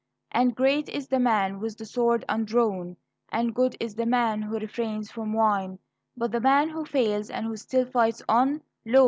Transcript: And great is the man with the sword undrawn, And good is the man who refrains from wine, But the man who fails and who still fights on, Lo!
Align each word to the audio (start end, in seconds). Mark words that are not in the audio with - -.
And 0.31 0.55
great 0.55 0.89
is 0.89 1.09
the 1.09 1.19
man 1.19 1.59
with 1.59 1.77
the 1.77 1.85
sword 1.85 2.25
undrawn, 2.27 2.97
And 3.29 3.53
good 3.53 3.77
is 3.79 3.93
the 3.93 4.07
man 4.07 4.41
who 4.41 4.57
refrains 4.57 5.11
from 5.11 5.31
wine, 5.31 5.77
But 6.17 6.31
the 6.31 6.41
man 6.41 6.69
who 6.69 6.85
fails 6.87 7.29
and 7.29 7.45
who 7.45 7.55
still 7.55 7.85
fights 7.85 8.23
on, 8.27 8.63
Lo! 8.83 8.99